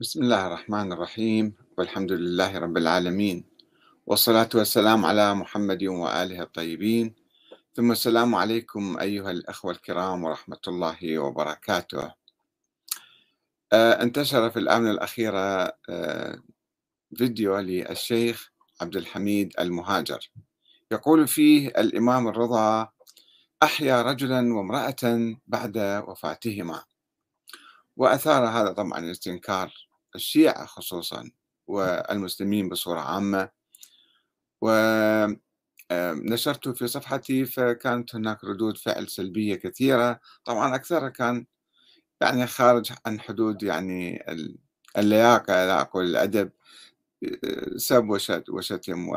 [0.00, 3.44] بسم الله الرحمن الرحيم والحمد لله رب العالمين
[4.06, 7.14] والصلاة والسلام على محمد وآله الطيبين
[7.74, 12.14] ثم السلام عليكم أيها الأخوة الكرام ورحمة الله وبركاته.
[13.72, 16.42] آه، انتشر في الآونة الأخيرة آه،
[17.16, 20.30] فيديو للشيخ عبد الحميد المهاجر.
[20.92, 22.88] يقول فيه الإمام الرضا
[23.62, 25.78] أحيا رجلا وامرأة بعد
[26.08, 26.84] وفاتهما.
[27.96, 31.30] وأثار هذا طبعا استنكار الشيعة خصوصا
[31.66, 33.50] والمسلمين بصورة عامة.
[34.60, 35.42] ونشرته
[36.72, 40.20] في صفحتي فكانت هناك ردود فعل سلبية كثيرة.
[40.44, 41.46] طبعا أكثرها كان
[42.20, 44.24] يعني خارج عن حدود يعني
[44.98, 46.50] اللياقة لا أقول الأدب.
[47.76, 48.08] سب
[48.48, 49.08] وشتم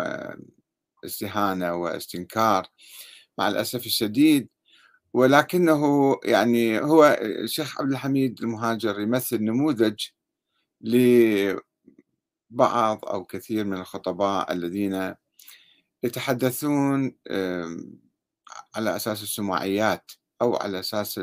[1.03, 2.67] واستهانة واستنكار.
[3.37, 4.49] مع الأسف الشديد
[5.13, 10.05] ولكنه يعني هو الشيخ عبد الحميد المهاجر يمثل نموذج
[10.83, 11.59] لبعض
[13.05, 15.15] أو كثير من الخطباء الذين
[16.03, 17.15] يتحدثون
[18.75, 21.19] على أساس السماعيات أو على أساس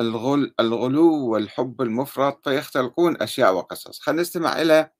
[0.00, 4.00] الغل الغلو والحب المفرط فيختلقون أشياء وقصص.
[4.00, 4.90] خلينا نستمع إلى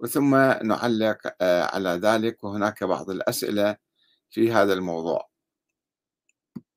[0.00, 3.76] وثم نعلق آه، على ذلك وهناك بعض الأسئلة
[4.30, 5.28] في هذا الموضوع.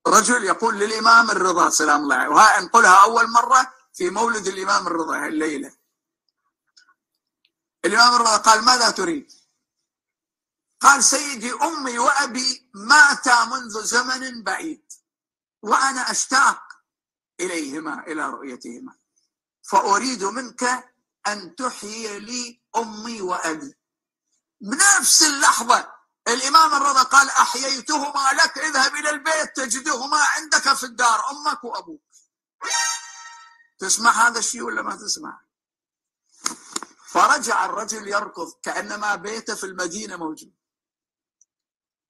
[0.07, 5.27] رجل يقول للإمام الرضا سلام الله عليه وها أنقلها أول مرة في مولد الإمام الرضا
[5.27, 5.71] الليلة.
[7.85, 9.31] الإمام الرضا قال ماذا تريد؟
[10.79, 14.93] قال سيدي أمي وأبي ماتا منذ زمن بعيد
[15.61, 16.61] وأنا أشتاق
[17.39, 18.95] إليهما إلى رؤيتهما
[19.63, 20.63] فأريد منك
[21.27, 23.75] أن تحيي لي أمي وأبي.
[24.61, 25.93] بنفس اللحظة
[26.27, 32.01] الإمام الرضا قال أحييتهما لك اذهب إلى البيت تجدهما عندك في الدار أمك وأبوك.
[33.79, 35.44] تسمع هذا الشيء ولا ما تسمع؟
[37.15, 40.53] فرجع الرجل يركض كأنما بيته في المدينة موجود.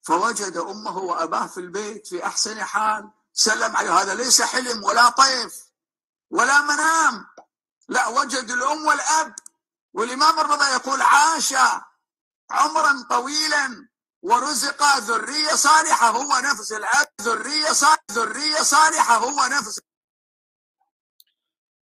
[0.04, 5.54] فوجد أمه وأباه في البيت في أحسن حال سلم عليه هذا ليس حلم ولا طيف
[6.30, 7.28] ولا منام.
[7.90, 9.36] لا وجد الأم والأب.
[9.94, 11.54] والإمام الرضا يقول عاش
[12.50, 13.90] عمرا طويلا
[14.22, 19.80] ورزق ذرية صالحة هو نفس الأب ذرية صالحة ذرية صالحة هو نفس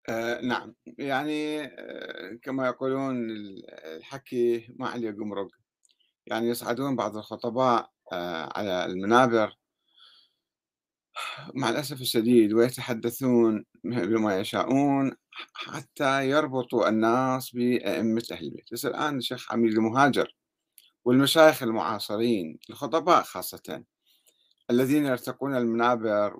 [0.09, 0.75] آه نعم.
[0.97, 3.27] يعني آه كما يقولون
[3.97, 5.47] الحكي ما عليه قمرق
[6.27, 9.57] يعني يصعدون بعض الخطباء آه على المنابر.
[11.53, 15.11] مع الأسف الشديد ويتحدثون بما يشاءون
[15.53, 18.73] حتى يربطوا الناس بأئمة أهل البيت.
[18.73, 20.35] بس الآن الشيخ عميد المهاجر
[21.05, 23.83] والمشايخ المعاصرين الخطباء خاصة
[24.69, 26.33] الذين يرتقون المنابر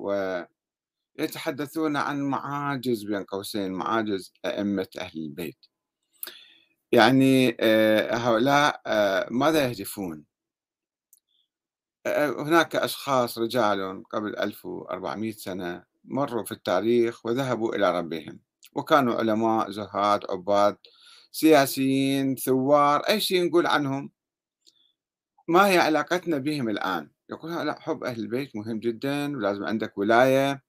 [1.19, 5.66] ويتحدثون عن معاجز بين قوسين معاجز أئمة أهل البيت.
[6.91, 10.25] يعني آه، هؤلاء آه، ماذا يهدفون؟
[12.06, 18.40] آه، هناك أشخاص رجال قبل 1400 سنة مروا في التاريخ وذهبوا إلى ربهم
[18.73, 20.78] وكانوا علماء زهاد عباد
[21.31, 24.12] سياسيين ثوار أي شيء نقول عنهم.
[25.47, 30.63] ما هي علاقتنا بهم الآن؟ يقول لا حب أهل البيت مهم جدا ولازم عندك ولاية.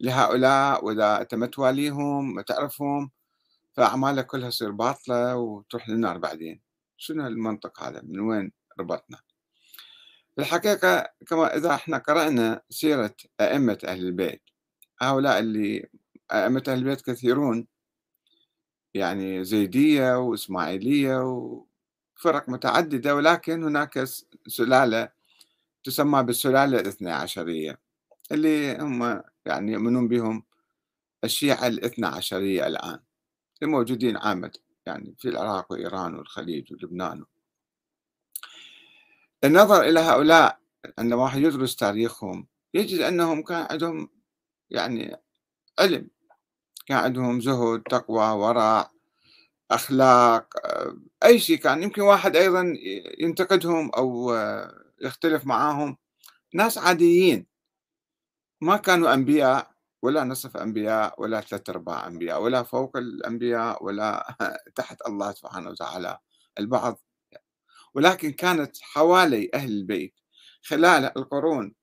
[0.00, 3.10] لهؤلاء وإذا أنت ما تواليهم ما تعرفهم
[3.72, 6.60] فأعمالك كلها تصير باطلة وتروح للنار بعدين.
[6.96, 9.18] شنو المنطق هذا؟ من وين ربطنا؟
[10.38, 14.42] الحقيقة كما إذا إحنا قرأنا سيرة أئمة أهل البيت
[15.00, 15.88] هؤلاء اللي
[16.32, 17.66] أئمة أهل البيت كثيرون
[18.94, 24.04] يعني زيدية وإسماعيلية وفرق متعددة ولكن هناك
[24.46, 25.08] سلالة
[25.84, 27.78] تسمى بالسلالة الاثنى عشرية
[28.32, 30.42] اللي هم يعني يؤمنون بهم
[31.24, 33.00] الشيعة الاثنى عشرية الآن.
[33.62, 34.52] الموجودين عامة
[34.86, 37.24] يعني في العراق وإيران والخليج ولبنان.
[39.44, 40.58] النظر إلى هؤلاء
[40.98, 44.08] عندما واحد يدرس تاريخهم يجد أنهم كان عندهم
[44.70, 45.16] يعني
[45.78, 46.08] علم
[46.86, 48.90] كان عندهم زهد تقوى ورع
[49.70, 50.54] أخلاق
[51.24, 51.82] أي شيء كان.
[51.82, 52.74] يمكن واحد أيضا
[53.18, 54.34] ينتقدهم أو
[55.02, 55.96] يختلف معاهم
[56.54, 57.46] ناس عاديين.
[58.60, 59.70] ما كانوا أنبياء
[60.02, 64.36] ولا نصف أنبياء ولا ثلاثة أرباع أنبياء ولا فوق الأنبياء ولا
[64.76, 66.18] تحت الله سبحانه وتعالى
[66.58, 67.00] البعض.
[67.94, 70.14] ولكن كانت حوالي أهل البيت
[70.62, 71.74] خلال القرون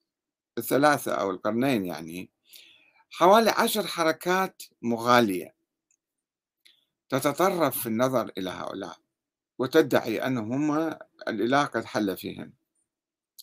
[0.58, 2.30] الثلاثة أو القرنين يعني
[3.12, 5.56] حوالي عشر حركات مغالية
[7.10, 8.98] تتطرف في النظر إلى هؤلاء
[9.60, 10.98] وتدعي أنهم هم
[11.28, 12.54] الإله قد حل فيهم.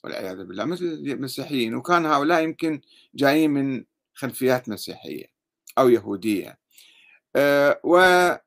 [0.05, 2.81] والعياذ بالله مثل المسيحيين وكان هؤلاء يمكن
[3.15, 5.25] جايين من خلفيات مسيحية
[5.79, 6.59] أو يهودية.
[7.37, 8.41] أه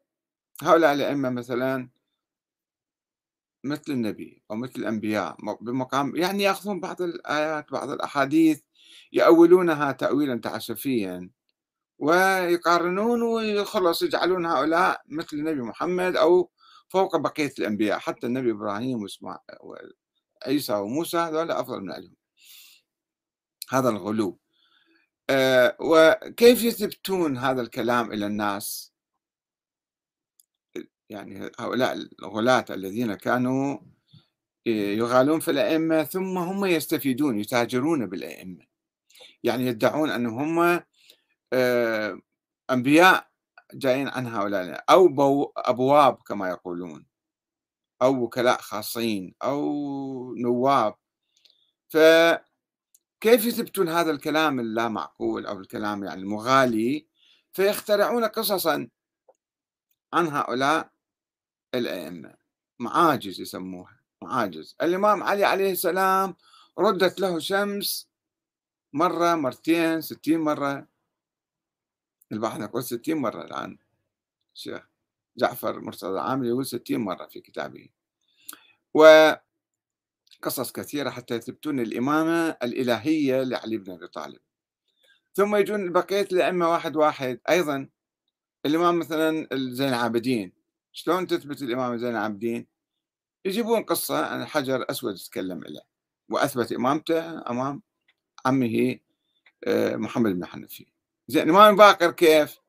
[0.62, 1.90] هؤلاء الأئمة مثلا
[3.64, 8.62] مثل النبي أو مثل الأنبياء بمقام يعني يأخذون بعض الآيات بعض الأحاديث
[9.12, 11.30] يأولونها تأويلا تعسفيا
[12.00, 13.24] ويقارنون
[13.60, 16.52] وخلص يجعلون هؤلاء مثل النبي محمد أو
[16.90, 19.04] فوق بقية الأنبياء حتى النبي إبراهيم
[20.44, 22.16] وعيسى وموسى هذول أفضل من عليهم
[23.70, 24.40] هذا الغلو.
[25.30, 28.94] أه وكيف يثبتون هذا الكلام إلى الناس؟
[31.10, 33.78] يعني هؤلاء الغلاة الذين كانوا
[34.66, 38.66] يغالون في الأئمة ثم هم يستفيدون يتاجرون بالأئمة.
[39.44, 40.84] يعني يدعون أنهم هم
[41.54, 42.22] آه،
[42.72, 43.28] أنبياء
[43.74, 45.06] جايين عن هؤلاء أو
[45.58, 47.13] أبواب كما يقولون.
[48.04, 50.96] أو وكلاء خاصين أو نواب.
[51.90, 57.08] فكيف يثبتون هذا الكلام اللا معقول أو الكلام يعني المغالي؟
[57.54, 58.88] فيخترعون قصصا
[60.14, 60.92] عن هؤلاء
[61.76, 62.36] الأئمة
[62.80, 64.76] معاجز يسموها معاجز.
[64.82, 66.36] الإمام علي عليه السلام
[66.80, 68.10] ردت له شمس
[68.94, 70.88] مرة مرتين ستين مرة.
[72.32, 73.78] البعض يقول ستين مرة الآن.
[74.56, 74.90] الشيخ
[75.38, 77.90] جعفر مرتضى عامل يقول ستين مرة في كتابه.
[78.94, 84.40] وقصص كثيرة حتى يثبتون الإمامة الإلهية لعلي بن أبي طالب.
[85.34, 87.40] ثم يجون بقية الأئمة واحد واحد.
[87.50, 87.90] أيضا
[88.66, 90.54] الإمام مثلا زين العابدين.
[90.92, 92.68] شلون تثبت الإمام زين العابدين؟
[93.46, 95.82] يجيبون قصة عن حجر أسود يتكلم له
[96.30, 97.82] وأثبت إمامته أمام
[98.46, 99.00] عمه
[99.64, 100.86] آه، محمد بن حنفي
[101.28, 102.60] زين الإمام باقر كيف؟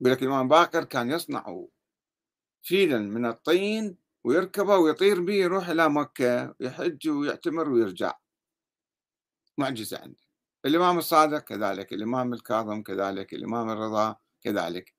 [0.00, 1.64] يقول لك الإمام باقر كان يصنع
[2.62, 8.12] فيلا من الطين ويركبه ويطير به يروح إلى مكة ويحج ويعتمر ويرجع.
[9.58, 10.20] معجزة عنده
[10.66, 14.94] الإمام الصادق كذلك الإمام الكاظم كذلك الإمام الرضا كذلك.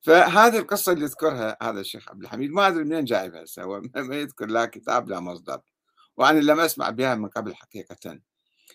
[0.00, 4.16] فهذه القصة اللي يذكرها هذا الشيخ عبد الحميد ما أدري منين جايبها هسه هو ما
[4.16, 5.60] يذكر لا كتاب لا مصدر.
[6.16, 8.20] وأنا لم أسمع بها من قبل حقيقة.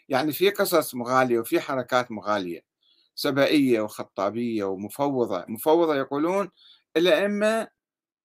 [0.09, 2.61] يعني في قصص مغالية وفي حركات مغالية
[3.15, 5.45] سبائية وخطابية ومفوضة.
[5.47, 6.49] مفوضة يقولون
[6.97, 7.67] الأئمة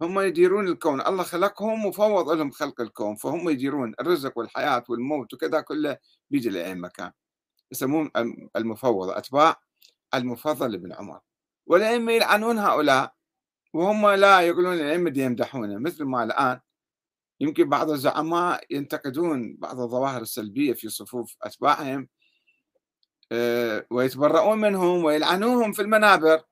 [0.03, 1.01] هم يديرون الكون.
[1.01, 5.99] الله خلقهم وفوض لهم خلق الكون فهم يديرون الرزق والحياة والموت وكذا كله
[6.31, 7.13] بيجي الأئمة كان
[7.73, 8.11] يسمون
[8.57, 9.57] المفوضة أتباع
[10.15, 11.21] المفضل بن عمر.
[11.67, 13.15] والأئمة يلعنون هؤلاء
[13.75, 15.79] وهم لا يقولون الأئمة يمدحونه.
[15.79, 16.61] مثل ما الآن
[17.41, 22.09] يمكن بعض الزعماء ينتقدون بعض الظواهر السلبية في صفوف أتباعهم
[23.33, 26.43] آه، ويتبرؤون منهم ويلعنوهم في المنابر.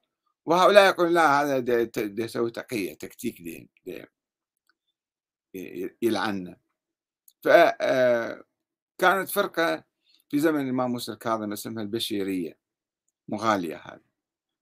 [0.47, 3.71] وهؤلاء يقولون لا هذا يسوي تقية تكتيك دي
[6.03, 6.57] يلعنا
[7.43, 9.85] فكانت فرقة
[10.29, 12.59] في زمن الإمام موسى الكاظم اسمها البشيرية.
[13.29, 14.01] مغالية هذه.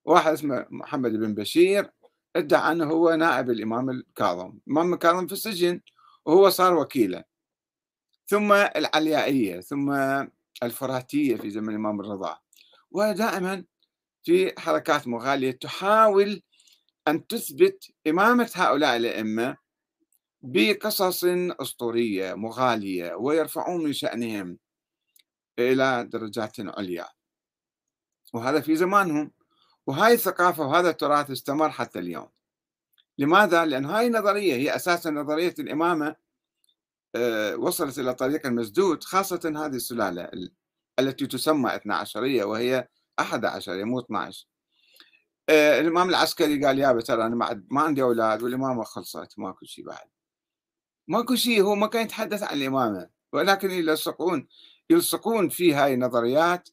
[0.05, 1.91] واحد اسمه محمد بن بشير
[2.37, 4.59] ادعى أنه هو نائب الإمام الكاظم.
[4.67, 5.81] الإمام الكاظم في السجن
[6.25, 7.25] وهو صار وكيله
[8.27, 9.93] ثم العليائية ثم
[10.63, 12.39] الفراتية في زمن الإمام الرضا.
[12.91, 13.65] ودائما
[14.25, 16.43] في حركات مغالية تحاول
[17.09, 19.57] أن تثبت إمامة هؤلاء الأئمة
[20.43, 21.25] بقصص
[21.61, 24.59] أسطورية مغالية ويرفعون من شأنهم
[25.59, 27.09] إلى درجات عليا
[28.33, 29.33] وهذا في زمانهم
[29.87, 32.29] وهاي الثقافة وهذا التراث استمر حتى اليوم
[33.19, 36.17] لماذا؟ لأن هاي النظرية هي أساسا نظرية الإمامة
[37.17, 40.31] آه، وصلت إلى طريق المسدود خاصة هذه السلالة
[40.99, 42.89] التي تسمى اثنا عشرية وهي
[43.21, 44.47] أحد عشر مو 12
[45.49, 50.07] آه، الإمام العسكري قال يا ترى أنا ما عندي أولاد والإمامة خلصت ماكو شيء بعد.
[51.09, 54.49] ماكو شيء هو ما كان يتحدث عن الإمامة ولكن يلصقون
[54.91, 56.69] يلصقون في هاي النظريات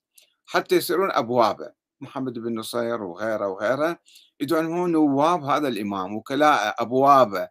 [0.45, 1.74] حتى يصيرون أبوابه.
[2.01, 4.00] محمد بن نصير وغيره وغيره
[4.39, 7.50] يدعون نواب هذا الإمام وكلاء أبوابه.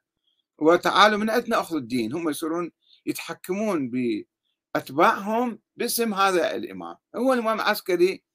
[0.59, 2.13] وتعالوا من عندنا أخذوا الدين.
[2.13, 2.71] هم يصيرون
[3.07, 3.91] يتحكمون
[4.75, 6.97] بأتباعهم باسم هذا الإمام.
[7.17, 8.30] هو الإمام العسكري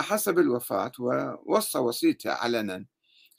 [0.00, 2.84] أحس بالوفاة ووصى وصيته علنا.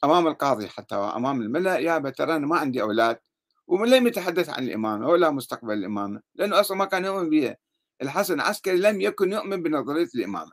[0.03, 3.19] أمام القاضي حتى وأمام الملأ يا ترى أنا ما عندي أولاد
[3.67, 7.57] ولم يتحدث عن الإمامة ولا مستقبل الإمامة لأنه أصلا ما كان يؤمن بها
[8.01, 10.51] الحسن العسكري لم يكن يؤمن بنظرية الإمامة.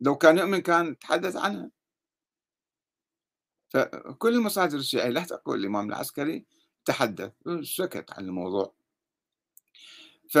[0.00, 1.70] لو كان يؤمن كان تحدث عنها.
[3.68, 6.46] فكل المصادر الشيعية لا تقول الإمام العسكري
[6.84, 8.74] تحدث سكت عن الموضوع.
[10.30, 10.38] ف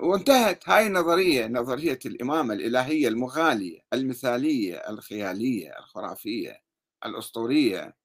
[0.00, 6.62] وانتهت هاي النظرية نظرية الإمامة الإلهية المغالية المثالية الخيالية الخرافية
[7.06, 7.96] الأسطورية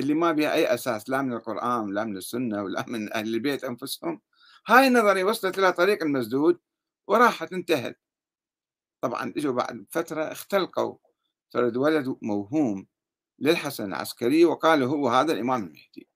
[0.00, 3.64] اللي ما بها أي أساس لا من القرآن لا من السنة ولا من أهل البيت
[3.64, 4.20] أنفسهم.
[4.66, 6.60] هاي النظرية وصلت إلى طريق المسدود
[7.08, 8.00] وراحت انتهت.
[9.02, 10.98] طبعا إجوا بعد فترة اختلقوا.
[11.54, 12.86] فرد ولد موهوم
[13.38, 16.08] للحسن العسكري وقالوا هو هذا الإمام المهدي.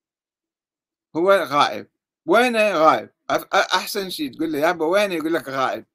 [1.17, 1.89] هو غائب.
[2.27, 3.12] وينه غائب؟
[3.55, 5.87] أحسن شيء تقول له يابا وينه يقول لك غائب.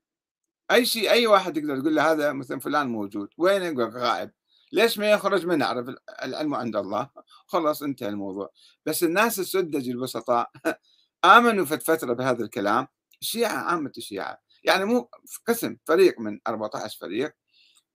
[0.72, 4.32] أي شيء أي واحد تقدر تقول له هذا مثلا فلان موجود وينه يقول لك غائب.
[4.72, 7.10] ليش ما يخرج ما نعرف العلم عند الله.
[7.48, 8.50] خلاص انتهى الموضوع.
[8.86, 10.52] بس الناس السذج البسطاء
[11.38, 12.88] آمنوا في فترة بهذا الكلام.
[13.22, 15.10] الشيعة عامة الشيعة يعني مو
[15.48, 17.34] قسم فريق من 14 فريق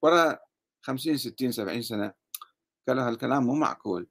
[0.03, 0.39] ورا
[0.83, 2.13] 50 60 70 سنة
[2.89, 4.09] قالوا هالكلام مو معقول.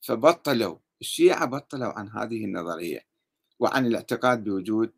[0.00, 3.11] فبطلوا الشيعة بطلوا عن هذه النظرية.
[3.62, 4.92] وعن الاعتقاد بوجود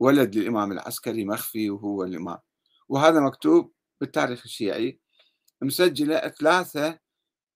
[0.00, 2.38] ولد للإمام العسكري مخفي وهو الإمام.
[2.88, 5.00] وهذا مكتوب بالتاريخ الشيعي
[5.62, 6.98] مسجلة ثلاثة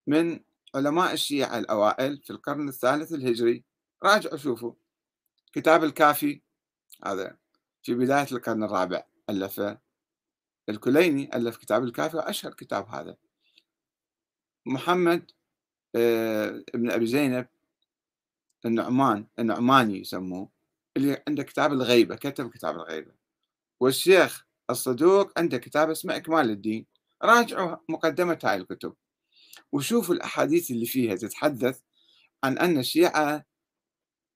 [0.07, 0.41] من
[0.75, 3.65] علماء الشيعة الأوائل في القرن الثالث الهجري.
[4.03, 4.73] راجعوا شوفوا.
[5.53, 6.43] كتاب الكافي
[7.07, 7.37] هذا
[7.83, 9.79] في بداية القرن الرابع ألفه
[10.69, 13.17] الكليني ألف كتاب الكافي وأشهر كتاب هذا.
[14.67, 15.31] محمد
[15.97, 17.47] آه، ابن أبي زينب
[18.67, 20.51] النعمان النعماني يسموه
[20.97, 23.13] اللي عنده كتاب الغيبة كتب كتاب الغيبة؟
[23.81, 26.87] والشيخ الصدوق عنده كتاب اسمه إكمال الدين.
[27.23, 28.95] راجعوا مقدمة هاي الكتب
[29.73, 31.81] وشوفوا الأحاديث اللي فيها تتحدث
[32.45, 33.45] عن أن الشيعة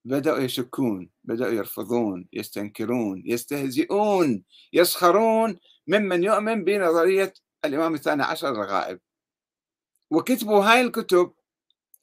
[0.05, 9.01] بدأوا يشكون بدأوا يرفضون يستنكرون يستهزئون يسخرون ممن يؤمن بنظرية الإمام الثاني عشر الغائب.
[10.11, 11.35] وكتبوا هاي الكتب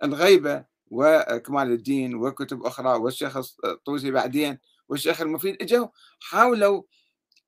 [0.03, 5.87] الغيبة وكمال الدين وكتب أخرى والشيخ الطوسي بعدين والشيخ المفيد اجوا
[6.19, 6.83] حاولوا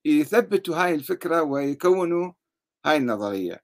[0.06, 2.32] يثبتوا هاي الفكرة ويكونوا
[2.86, 3.64] هاي النظرية.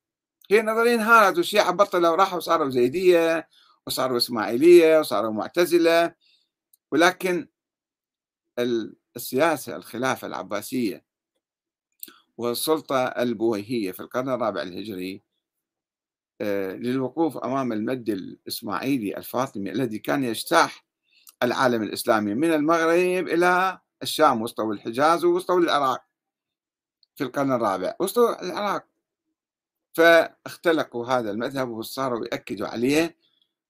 [0.52, 3.48] هي نظرية انهارت والشيعة بطلوا راحوا صاروا زيدية
[3.88, 6.16] وصاروا إسماعيلية وصاروا معتزلة
[6.92, 7.48] ولكن
[9.16, 11.06] السياسة الخلافة العباسية
[12.38, 15.24] والسلطة البويهية في القرن الرابع الهجري
[16.42, 20.86] للوقوف أمام المد الإسماعيلي الفاطمي الذي كان يجتاح
[21.44, 26.04] العالم الإسلامي من المغرب إلى الشام وسطوا الحجاز ووسطوا العراق
[27.16, 28.86] في القرن الرابع وسطوا العراق
[29.94, 33.18] فاختلقوا هذا المذهب وصاروا يأكدوا عليه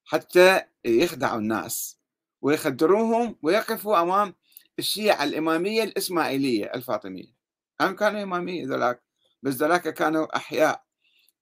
[0.05, 1.99] حتى يخدعوا الناس
[2.41, 4.35] ويخدروهم ويقفوا أمام
[4.79, 7.33] الشيعة الإمامية الإسماعيلية الفاطمية.
[7.81, 9.01] هم كانوا إمامية ذولاك
[9.43, 10.88] بس ذولاك كانوا أحياء.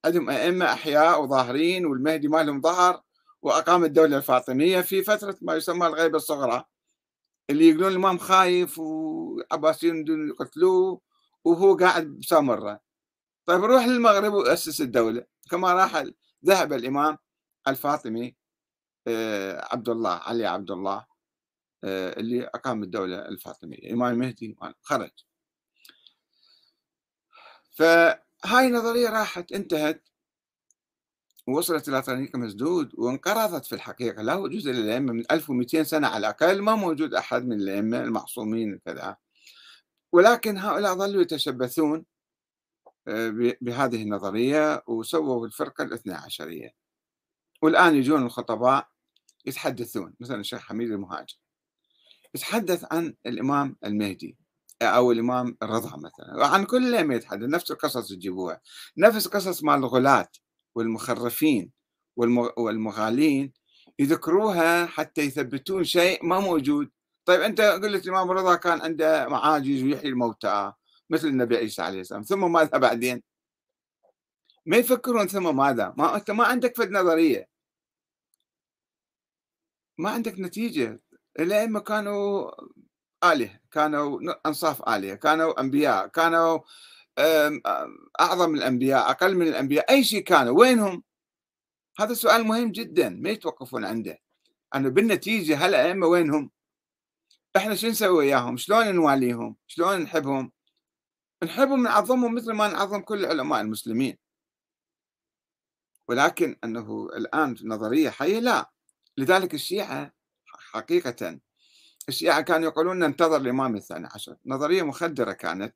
[0.05, 3.03] عندهم أئمة أحياء وظاهرين والمهدي مالهم ظهر
[3.41, 6.63] وأقام الدولة الفاطمية في فترة ما يسمى الغيبة الصغرى.
[7.49, 11.01] اللي يقولون الإمام خايف وعباسيين يقتلوه
[11.45, 12.79] وهو قاعد بسامرة.
[13.45, 15.25] طيب روح للمغرب وأسس الدولة.
[15.51, 16.03] كما راح
[16.45, 17.17] ذهب الإمام
[17.67, 18.35] الفاطمي
[19.07, 21.05] آه، عبد الله علي عبد الله
[21.83, 23.77] آه، اللي أقام الدولة الفاطمية.
[23.77, 25.11] الإمام المهدي خرج.
[28.43, 30.09] فهاي النظرية راحت انتهت.
[31.47, 34.21] ووصلت إلى طريق مسدود وانقرضت في الحقيقة.
[34.21, 39.17] لا وجود للأئمة من 1200 سنة على الأقل ما موجود أحد من الأئمة المعصومين كذا
[40.11, 42.05] ولكن هؤلاء ظلوا يتشبثون
[43.07, 46.71] آه، بهذه النظرية وسووا الفرقة الاثنى عشرية.
[47.61, 48.87] والآن يجون الخطباء
[49.45, 51.37] يتحدثون مثلا الشيخ حميد المهاجر.
[52.35, 54.37] يتحدث عن الإمام المهدي.
[54.81, 58.61] أو الإمام الرضا مثلا وعن كل الأئمة يتحدث نفس القصص يجيبوها.
[58.97, 60.27] نفس قصص مال الغلاة
[60.75, 61.71] والمخرفين
[62.57, 63.53] والمغالين
[63.99, 66.89] يذكروها حتى يثبتون شيء ما موجود.
[67.25, 70.73] طيب أنت قلت الإمام الرضا كان عنده معاجز ويحيي الموتى
[71.09, 72.23] مثل النبي عيسى عليه السلام.
[72.23, 73.23] ثم ماذا بعدين؟
[74.65, 77.47] ما يفكرون ثم ماذا؟ ما أنت ما عندك فد نظرية.
[79.97, 80.99] ما عندك نتيجة.
[81.39, 82.51] الأئمة كانوا
[83.23, 86.59] آلهة كانوا أنصاف آلهة كانوا أنبياء كانوا
[88.19, 90.59] أعظم الأنبياء أقل من الأنبياء أي شيء كانوا.
[90.59, 91.03] وينهم؟
[91.99, 94.19] هذا سؤال مهم جدا ما يتوقفون عنده.
[94.75, 96.51] أنه بالنتيجة هالأئمة وينهم؟
[97.57, 100.51] إحنا شو نسوي وياهم شلون نواليهم؟ شلون نحبهم؟
[101.43, 104.17] نحبهم نعظمهم مثل ما نعظم كل علماء المسلمين.
[106.07, 108.71] ولكن أنه الآن نظرية حية؟ لا.
[109.17, 110.13] لذلك الشيعة
[110.45, 111.39] حقيقة
[112.09, 114.35] الشيعة كانوا يقولون ننتظر الإمام الثاني عشر.
[114.45, 115.75] نظرية مخدرة كانت.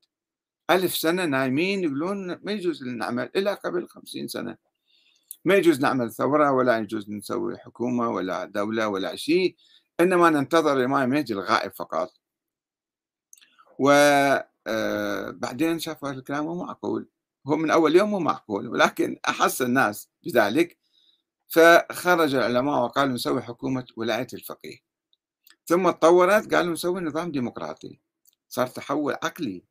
[0.70, 4.56] ألف سنة نايمين يقولون ما يجوز نعمل إلا قبل خمسين سنة.
[5.44, 9.56] ما يجوز نعمل ثورة ولا يجوز نسوي حكومة ولا دولة ولا شيء
[10.00, 12.12] إنما ننتظر الإمام المهدي الغائب فقط.
[13.78, 17.08] وبعدين آه، شافوا هذا الكلام مو معقول.
[17.46, 20.78] هو من أول يوم مو معقول ولكن أحس الناس بذلك.
[21.48, 24.91] فخرج العلماء وقالوا نسوي حكومة ولاية الفقيه.
[25.66, 27.98] ثم تطورت قالوا نسوي نظام ديمقراطي.
[28.48, 29.62] صار تحول عقلي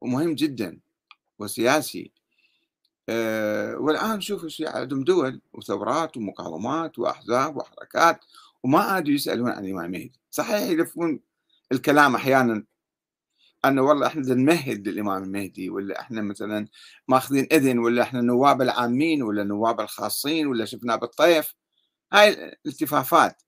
[0.00, 0.78] ومهم جدا
[1.38, 2.12] وسياسي.
[3.08, 8.24] آه، والآن شوفوا الشيعة عندهم دول وثورات ومقاومات وأحزاب وحركات
[8.62, 11.20] وما عادوا يسألون عن الإمام المهدي صحيح يلفون
[11.72, 12.64] الكلام أحيانا
[13.64, 16.68] أنه والله إحنا نمهد للإمام المهدي ولا إحنا مثلا
[17.08, 21.54] ماخذين إذن ولا إحنا نواب العامين ولا نواب الخاصين ولا شفناه بالطيف.
[22.12, 22.28] هاي
[22.64, 23.42] الالتفافات.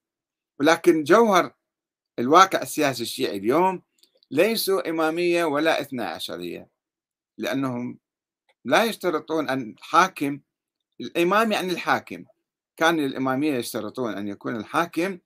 [0.60, 1.52] ولكن جوهر
[2.18, 3.82] الواقع السياسي الشيعي اليوم
[4.30, 6.68] ليسوا إمامية ولا إثنى عشرية
[7.38, 7.98] لأنهم
[8.64, 10.40] لا يشترطون أن الحاكم
[11.00, 12.25] الإمام يعني الحاكم.
[12.76, 15.18] كان الإمامية يشترطون أن يكون الحاكم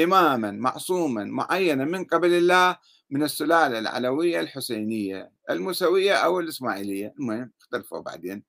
[0.00, 2.78] إماما معصوما معينا من قبل الله
[3.10, 7.14] من السلالة العلوية الحسينية الموسوية أو الإسماعيلية.
[7.18, 8.42] المهم اختلفوا بعدين.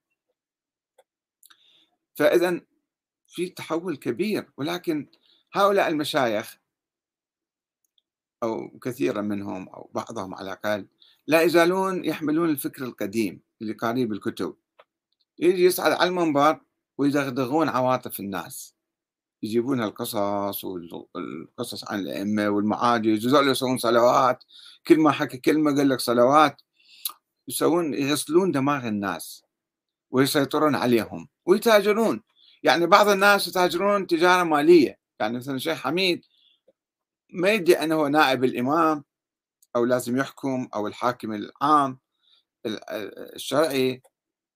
[2.16, 2.62] فإذا
[3.28, 5.08] في تحول كبير ولكن
[5.54, 6.58] هؤلاء المشايخ
[8.46, 10.88] أو كثيرا منهم أو بعضهم على الأقل
[11.28, 14.56] لا يزالون يحملون الفكر القديم اللي قريب الكتب.
[15.40, 16.60] يجي يصعد على المنبر
[16.98, 18.75] ويدغدغون عواطف الناس.
[19.44, 24.44] يجيبون القصص والقصص عن الأئمة والمعاجز وزول يسوون صلوات.
[24.88, 26.62] كل ما حكى كلمة قال لك صلوات.
[27.48, 29.44] يسوون يغسلون دماغ الناس
[30.12, 32.22] ويسيطرون عليهم ويتاجرون.
[32.64, 35.00] يعني بعض الناس يتاجرون تجارة مالية.
[35.20, 36.25] يعني مثلا الشيخ حميد
[37.29, 39.03] ما يدعي أنه نائب الإمام
[39.75, 42.00] أو لازم يحكم أو الحاكم العام
[43.36, 44.01] الشرعي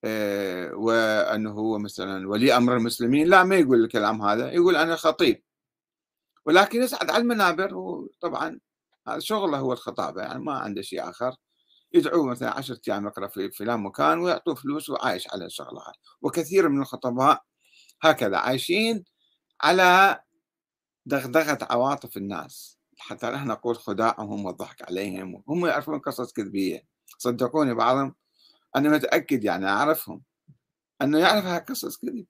[0.04, 3.28] آه، وأنه هو مثلا ولي أمر المسلمين.
[3.28, 5.44] لا ما يقول الكلام هذا يقول أنا خطيب.
[6.46, 8.60] ولكن يصعد على المنابر وطبعا
[9.08, 11.36] هذا شغله هو الخطابة يعني ما عنده شيء آخر.
[11.94, 15.82] يدعو مثلا عشرة أيام يقرأ في فلان مكان ويعطوه فلوس وعايش على الشغلة
[16.22, 17.44] وكثير من الخطباء
[18.02, 19.04] هكذا عايشين
[19.62, 20.20] على
[21.10, 22.80] دغدغة عواطف الناس.
[22.98, 26.88] حتى نحن نقول خداعهم والضحك عليهم هم يعرفون قصص كذبية.
[27.18, 28.16] صدقوني بعضهم.
[28.76, 30.22] أنا متأكد يعني أعرفهم
[31.02, 32.26] أنه يعرف هالقصص كذب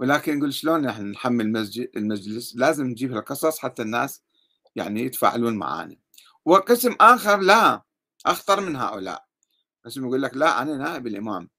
[0.00, 1.46] ولكن يقول شلون نحن نحمل
[1.96, 4.22] المجلس؟ لازم نجيب القصص حتى الناس
[4.76, 5.96] يعني يتفاعلون معنا
[6.44, 7.82] وقسم آخر لا
[8.26, 9.24] أخطر من هؤلاء.
[9.84, 11.50] قسم يقول لك لا أنا نائب الإمام.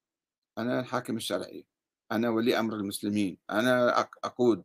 [0.58, 1.66] أنا الحاكم الشرعي.
[2.12, 3.38] أنا ولي أمر المسلمين.
[3.50, 4.64] أنا أقود.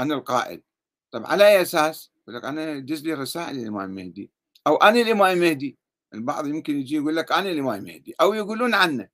[0.00, 0.62] أنا القائد.
[1.10, 4.30] طب على أي أساس؟ يقول لك أنا دز لي رسائل الإمام المهدي.
[4.66, 5.78] أو أنا الإمام المهدي.
[6.14, 8.14] البعض يمكن يجي يقول لك أنا الإمام المهدي.
[8.20, 9.08] أو يقولون عنه.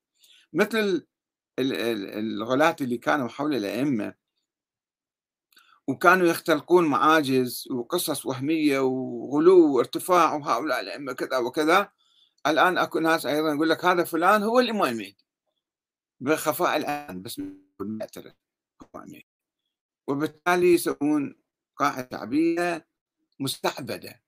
[0.53, 1.07] مثل
[1.59, 4.14] الغلاة اللي كانوا حول الأئمة.
[5.88, 11.92] وكانوا يختلقون معاجز وقصص وهمية وغلو وارتفاع وهؤلاء الأئمة كذا وكذا.
[12.46, 15.27] الآن أكو ناس أيضا يقول لك هذا فلان هو الإمام المهدي.
[16.20, 17.40] بخفاء الآن بس
[18.01, 18.35] يعترف.
[20.07, 21.37] وبالتالي يسوون
[21.77, 22.87] قاعدة شعبية
[23.40, 24.23] مستعبدة.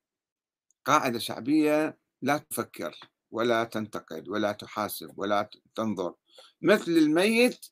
[0.85, 2.95] قاعدة شعبية لا تفكر
[3.31, 6.14] ولا تنتقد ولا تحاسب ولا تنظر.
[6.62, 7.67] مثل الميت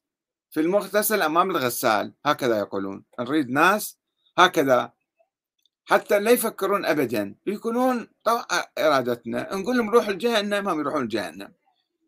[0.51, 3.05] في المغتسل أمام الغسال هكذا يقولون.
[3.21, 3.99] نريد ناس
[4.39, 4.93] هكذا.
[5.85, 7.35] حتى لا يفكرون أبدا.
[7.47, 8.47] يكونون طوع
[8.79, 9.55] إرادتنا.
[9.55, 11.53] نقول لهم روحوا الجهنم ما يروحون الجهنم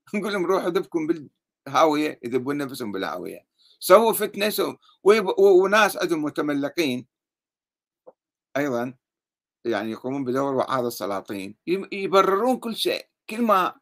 [0.14, 3.46] نقول لهم روحوا ذبكم بالهاوية يذبون نفسهم بالهاوية.
[3.78, 4.76] سووا فتنة سووا
[5.38, 7.06] وناس عندهم متملقين.
[8.56, 8.94] أيضا
[9.64, 11.56] يعني يقومون بدور وعاظ السلاطين.
[11.92, 13.06] يبررون كل شيء.
[13.30, 13.74] كل ما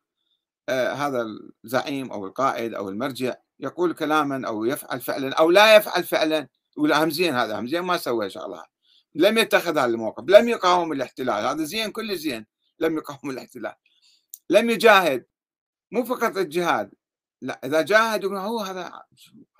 [0.68, 1.26] آه هذا
[1.64, 6.92] الزعيم أو القائد أو المرجع يقول كلاما أو يفعل فعلا أو لا يفعل فعلا يقول
[6.92, 8.64] أهم زين هذا أهم زين ما سوى شغلة.
[9.14, 10.24] لم يتخذ هذا الموقف.
[10.28, 11.44] لم يقاوم الاحتلال.
[11.44, 12.46] هذا زين كل زين.
[12.78, 13.74] لم يقاوم الاحتلال.
[14.50, 15.26] لم يجاهد.
[15.92, 16.94] مو فقط الجهاد.
[17.46, 18.92] لا إذا جاهد يقول هو هذا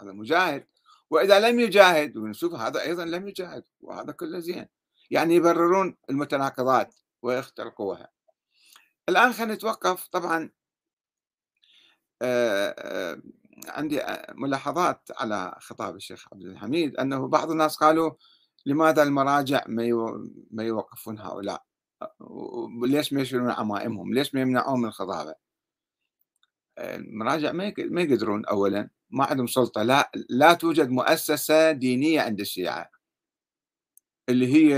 [0.00, 0.66] هذا مجاهد.
[1.10, 4.66] وإذا لم يجاهد يقول هذا أيضا لم يجاهد وهذا كله زين.
[5.10, 8.08] يعني يبررون المتناقضات ويخترقوها
[9.08, 10.06] الآن خلينا نتوقف.
[10.06, 10.50] طبعا
[13.68, 14.02] عندي
[14.34, 16.96] ملاحظات على خطاب الشيخ عبد الحميد.
[16.96, 18.10] أنه بعض الناس قالوا
[18.66, 19.82] لماذا المراجع ما
[20.50, 21.62] ما يوقفون هؤلاء؟
[22.82, 25.34] ليش ما يشيلون عمائمهم؟ ليش ما يمنعون من الخطابة؟
[26.78, 32.90] المراجع ما يقدرون أولا ما عندهم سلطة لا لا توجد مؤسسة دينية عند الشيعة
[34.28, 34.72] اللي هي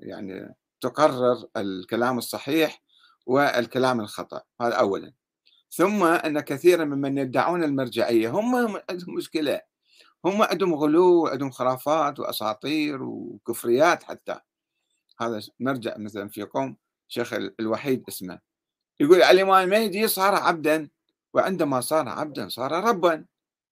[0.00, 2.82] يعني تقرر الكلام الصحيح
[3.26, 5.12] والكلام الخطأ هذا أولا.
[5.70, 8.56] ثم أن كثيرا ممن يدعون المرجعية هم
[8.90, 9.60] عندهم مشكلة
[10.24, 14.40] هم عندهم غلو وعندهم خرافات وأساطير وكفريات حتى.
[15.20, 16.76] هذا مرجع مثلا في قوم
[17.08, 18.51] شيخ الوحيد اسمه.
[19.02, 20.88] يقول الإمام المهدي صار عبدا
[21.34, 23.24] وعندما صار عبدا صار ربا.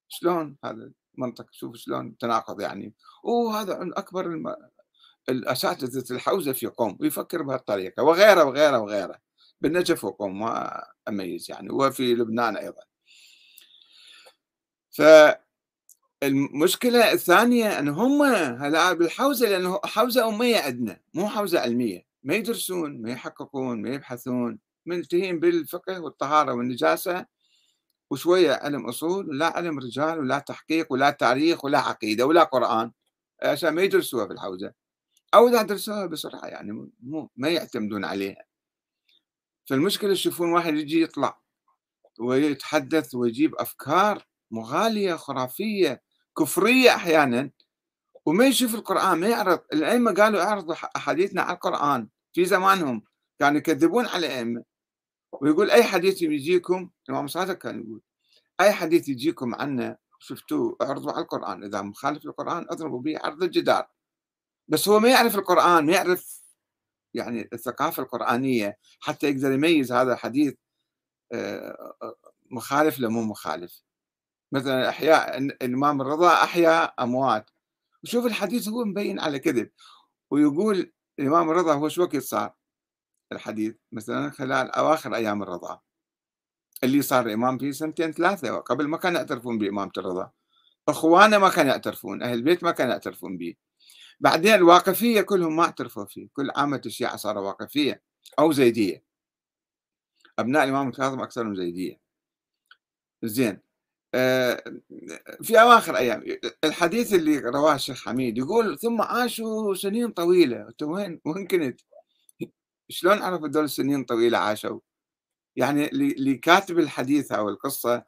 [0.07, 2.93] شلون هذا منطق شوف شلون تناقض يعني.
[3.23, 4.55] وهذا أكبر الم...
[5.29, 9.15] الأساتذة الحوزة في قوم ويفكر بهالطريقة وغيره وغيره وغيره.
[9.61, 12.81] بالنجف وقوم ما أميز يعني وفي لبنان أيضا.
[16.21, 18.21] فالمشكلة الثانية أن هم
[18.63, 22.05] هلا بالحوزة لأنه حوزة أمية عندنا مو حوزة علمية.
[22.23, 24.59] ما يدرسون ما يحققون ما يبحثون.
[24.85, 27.25] منتهين بالفقه والطهارة والنجاسة
[28.11, 32.91] وشوية علم أصول لا علم رجال ولا تحقيق ولا تاريخ ولا عقيدة ولا قرآن
[33.43, 34.73] عشان ما يدرسوها في الحوزة
[35.33, 38.43] أو إذا درسوها بسرعة يعني مو ما يعتمدون عليها.
[39.65, 41.41] فالمشكلة يشوفون واحد يجي يطلع
[42.19, 46.01] ويتحدث ويجيب أفكار مغالية خرافية
[46.37, 47.51] كفرية أحيانا
[48.25, 49.59] وما يشوف القرآن ما يعرض.
[49.73, 53.03] الأئمة قالوا اعرضوا أحاديثنا على القرآن في زمانهم
[53.39, 54.63] كانوا يكذبون على الأئمة.
[55.31, 58.01] ويقول أي حديث يجيكم الإمام صادق كان يقول
[58.61, 63.87] أي حديث يجيكم عنا شفتوه اعرضوا على القرآن إذا مخالف القرآن اضربوا به عرض الجدار.
[64.67, 66.41] بس هو ما يعرف القرآن ما يعرف
[67.13, 70.53] يعني الثقافة القرآنية حتى يقدر يميز هذا الحديث
[71.33, 72.15] آه، آه،
[72.51, 73.83] مخالف لا مو مخالف.
[74.51, 77.49] مثلا أحياء الإمام الرضا أحيا أموات.
[78.03, 79.71] وشوف الحديث هو مبين على كذب.
[80.31, 82.53] ويقول الإمام الرضا هو شو وقت صار؟
[83.31, 85.79] الحديث مثلا خلال أواخر أيام الرضا.
[86.83, 90.31] اللي صار امام في سنتين ثلاثة وقبل ما كانوا يعترفون بإمامة الرضا.
[90.89, 93.55] إخوانه ما كانوا يعترفون أهل البيت ما كانوا يعترفون به.
[94.19, 96.27] بعدين الواقفية كلهم ما اعترفوا فيه.
[96.33, 98.01] كل عامة الشيعة صاروا واقفية
[98.39, 99.03] أو زيدية.
[100.39, 101.99] أبناء الإمام الكاظم أكثرهم زيدية.
[103.23, 103.59] زين.
[104.15, 104.63] آه،
[105.41, 106.23] في أواخر أيام
[106.63, 110.67] الحديث اللي رواه الشيخ حميد يقول ثم عاشوا سنين طويلة.
[110.67, 111.81] انت وين؟ وين كنت؟
[112.91, 114.79] شلون عرفوا دول السنين طويلة عاشوا؟
[115.55, 118.05] يعني اللي كاتب الحديث أو القصة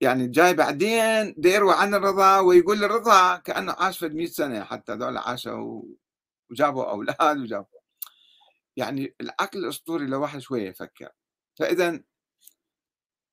[0.00, 5.16] يعني جاي بعدين يروي عن الرضا ويقول الرضا كأنه عاش في 100 سنة حتى دول
[5.16, 5.82] عاشوا
[6.50, 7.80] وجابوا أولاد وجابوا
[8.76, 11.08] يعني العقل الأسطوري لو واحد شوية يفكر
[11.58, 12.02] فإذا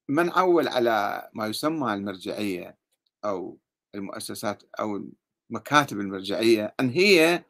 [0.10, 2.78] من عول على ما يسمى المرجعية
[3.26, 3.60] أو
[3.96, 5.10] المؤسسات أو
[5.50, 7.46] مكاتب المرجعية أن هي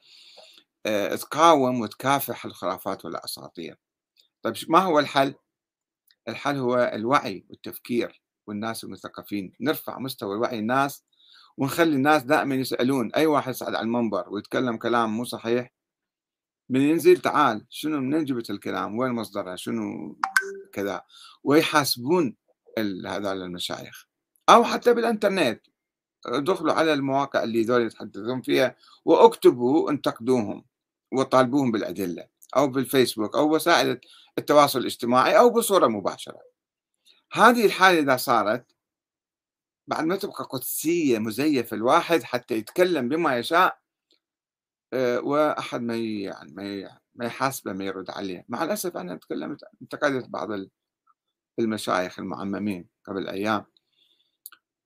[1.22, 3.78] تقاوم وتكافح الخرافات والأساطير.
[4.42, 5.36] طيب ما هو الحل؟
[6.28, 11.04] الحل هو الوعي والتفكير والناس المثقفين، نرفع مستوى وعي الناس
[11.58, 15.74] ونخلي الناس دائما يسألون أي واحد يصعد على المنبر ويتكلم كلام مو صحيح
[16.70, 20.18] من ينزل تعال شنو منين جبت الكلام؟ وين مصدره؟ شنو
[20.74, 21.02] كذا
[21.44, 22.36] ويحاسبون
[23.06, 24.06] هذول المشايخ
[24.50, 25.62] أو حتى بالإنترنت
[26.28, 30.66] دخلوا على المواقع اللي ذول يتحدثون فيها وأكتبوا انتقدوهم
[31.14, 34.00] وطالبوهم بالأدلة أو بالفيسبوك أو وسائل
[34.38, 36.42] التواصل الاجتماعي أو بصورة مباشرة.
[37.32, 38.66] هذه الحالة إذا صارت
[39.88, 43.80] بعد ما تبقى قدسية مزيفة الواحد حتى يتكلم بما يشاء
[44.94, 48.46] آه، وأحد ما يعني ما ما يحاسبه ما يرد عليه.
[48.50, 50.50] مع الأسف أنا تكلمت انتقدت بعض
[51.60, 53.66] المشايخ المعممين قبل أيام.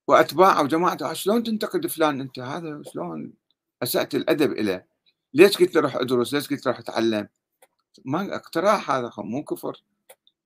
[0.07, 3.33] وأتباعه وجماعته شلون تنتقد فلان أنت؟ هذا شلون
[3.83, 4.83] أسأت الأدب له
[5.33, 7.29] ليش قلت له روح ادرس؟ ليش قلت له روح اتعلم؟
[8.05, 9.83] ما اقتراح هذا مو كفر.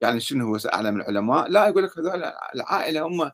[0.00, 3.30] يعني شنو هو اعلم العلماء؟ لا يقول لك هذول العائلة هم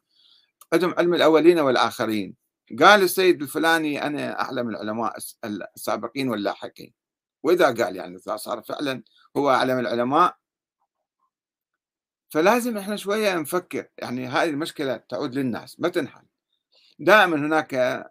[0.73, 2.37] عندهم علم الأولين والآخرين.
[2.81, 5.17] قال السيد الفلاني أنا أعلم العلماء
[5.77, 6.93] السابقين واللاحقين.
[7.43, 9.03] وإذا قال يعني إذا صار فعلا
[9.37, 10.37] هو أعلم العلماء
[12.31, 13.89] فلازم إحنا شوية نفكر.
[13.99, 16.27] يعني هذه المشكلة تعود للناس ما تنحل.
[16.99, 18.05] دائما هناك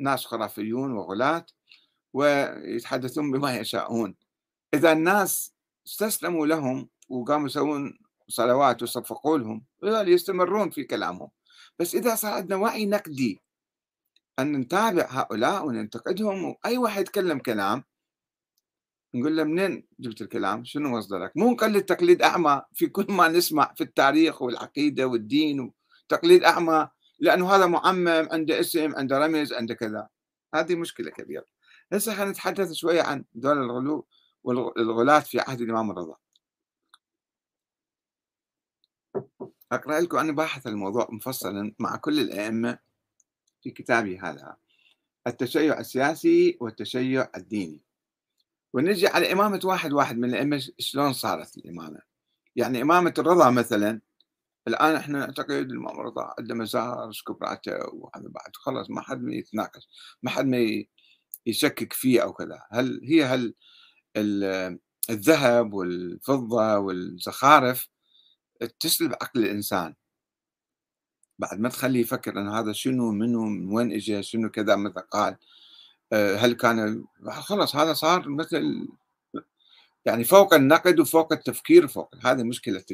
[0.00, 1.46] ناس خرافيون وغلاة
[2.12, 4.14] ويتحدثون بما يشاءون
[4.74, 5.52] إذا الناس
[5.86, 11.30] استسلموا لهم وقاموا يسوون صلوات وصفقوا لهم يستمرون في كلامهم
[11.78, 13.40] بس إذا صار عندنا وعي نقدي
[14.38, 17.84] أن نتابع هؤلاء وننتقدهم وأي واحد يتكلم كلام
[19.14, 23.74] نقول له منين جبت الكلام؟ شنو مصدرك؟ مو نقلد تقليد أعمى في كل ما نسمع
[23.76, 25.72] في التاريخ والعقيدة والدين
[26.08, 30.08] تقليد أعمى لأنه هذا معمم عنده اسم عنده رمز عنده كذا
[30.54, 31.44] هذه مشكلة كبيرة
[31.92, 34.06] هسه خلينا نتحدث شوية عن دول الغلو
[34.44, 36.16] والغلاة في عهد الإمام الرضا.
[39.72, 42.78] أقرأ لكم أنا باحث الموضوع مفصلا مع كل الأئمة
[43.62, 44.56] في كتابي هذا.
[45.26, 47.80] التشيع السياسي والتشيع الديني.
[48.72, 52.00] ونجي على إمامة واحد واحد من الأئمة شلون صارت الإمامة.
[52.56, 54.00] يعني إمامة الرضا مثلا
[54.68, 59.88] الآن إحنا نعتقد الإمام الرضا عنده مزار كبراته وهذا بعد خلاص ما حد يتناقش
[60.22, 60.84] ما حد ما
[61.48, 62.62] يشكك فيه أو كذا.
[62.70, 63.54] هل هي هل
[65.10, 67.88] الذهب والفضة والزخارف
[68.80, 69.94] تسلب عقل الإنسان؟
[71.38, 75.36] بعد ما تخليه يفكر أن هذا شنو منو من وين إجا شنو كذا مثل قال
[76.12, 78.88] آه، هل كان خلص هذا صار مثل
[80.04, 82.84] يعني فوق النقد وفوق التفكير فوق هذه مشكلة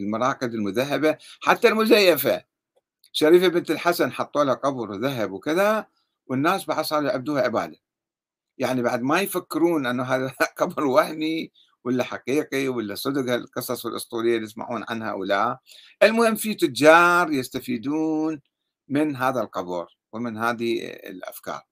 [0.00, 2.44] المراقد المذهبة حتى المزيفة.
[3.12, 5.86] شريفة بنت الحسن حطوا لها قبر ذهب وكذا
[6.26, 7.76] والناس بعد صاروا يعبدوها عبادة.
[8.60, 11.50] يعني بعد ما يفكرون أنه هذا قبر وهمي
[11.84, 15.58] ولا حقيقي ولا صدق القصص الأسطورية اللي يسمعون عنها أو لا
[16.02, 18.40] المهم في تجار يستفيدون
[18.88, 21.62] من هذا القبر ومن هذه الأفكار.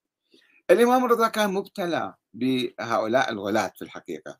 [0.71, 4.39] الإمام الرضا كان مبتلى بهؤلاء الغلاة في الحقيقة.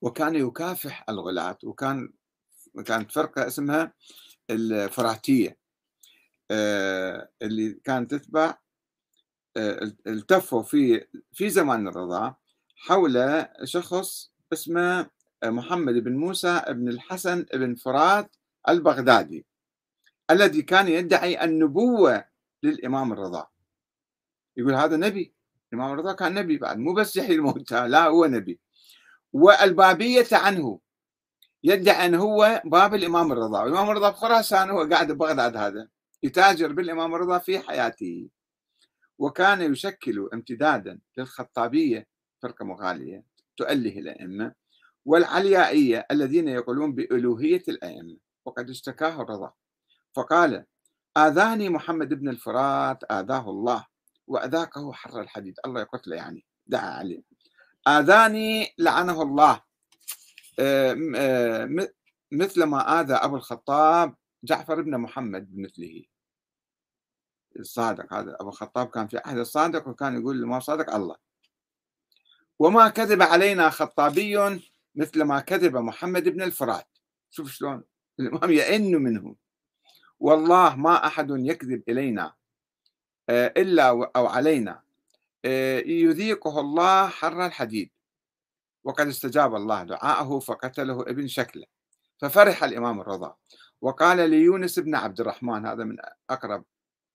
[0.00, 2.12] وكان يكافح الغلاة وكان
[2.86, 3.92] كانت فرقة اسمها
[4.50, 5.58] الفراتية.
[6.50, 8.54] آه، اللي كانت تتبع
[10.06, 12.34] التفوا في في زمان الرضا
[12.76, 15.10] حول شخص اسمه
[15.44, 18.36] محمد بن موسى بن الحسن بن فرات
[18.68, 19.46] البغدادي
[20.30, 22.24] الذي كان يدعي النبوة
[22.62, 23.46] للإمام الرضا.
[24.56, 25.34] يقول هذا نبي
[25.72, 28.60] الإمام الرضا كان نبي بعد مو بس يحيي الموتى لا هو نبي.
[29.32, 30.80] والبابية عنه
[31.64, 33.62] يدعي أن هو باب الإمام الرضا.
[33.62, 35.88] والإمام الرضا بخراسان هو قاعد ببغداد هذا
[36.22, 38.28] يتاجر بالإمام الرضا في حياته.
[39.20, 42.06] وكان يشكل امتدادا للخطابية
[42.42, 43.24] فرقة مغالية
[43.56, 44.52] تؤله الأئمة
[45.04, 49.52] والعليائية الذين يقولون بألوهية الأئمة وقد اشتكاه الرضا.
[50.14, 50.64] فقال
[51.16, 53.86] آذاني محمد بن الفرات آذاه الله
[54.26, 55.54] وأذاكه حر الحديد.
[55.66, 57.22] الله يقتله يعني دعا عليه.
[57.88, 59.60] آذاني لعنه الله.
[60.58, 61.88] آه، آه،
[62.32, 66.04] مثل ما آذى أبو الخطاب جعفر بن محمد بمثله.
[67.58, 71.16] الصادق هذا أبو الخطاب كان في عهد الصادق وكان يقول ما صادق الله.
[72.58, 74.60] وما كذب علينا خطابي
[74.94, 76.88] مثل ما كذب محمد بن الفرات.
[77.30, 77.82] شوف شلون
[78.20, 79.34] الإمام يئن منه
[80.20, 82.34] والله ما أحد يكذب إلينا
[83.28, 84.82] آه، إلا أو علينا.
[85.84, 87.90] يذيقه الله حر الحديد.
[88.84, 91.66] وقد استجاب الله دعاءه فقتله ابن شكله.
[92.18, 93.36] ففرح الإمام الرضا.
[93.80, 95.96] وقال ليونس بن عبد الرحمن هذا من
[96.30, 96.64] أقرب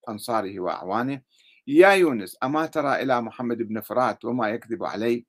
[0.10, 1.22] أنصاره وأعوانه
[1.68, 5.26] يا يونس أما ترى إلى محمد بن فرات وما يكذب علي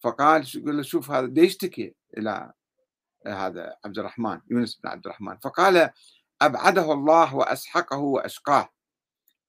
[0.00, 2.52] فقال قال شوف هذا يشتكي إلى
[3.26, 5.90] هذا عبد الرحمن يونس بن عبد الرحمن فقال
[6.42, 8.68] أبعده الله وأسحقه وأشقاه.